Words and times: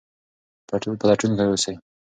پلټونکي 0.67 1.43
اوسئ. 1.47 1.73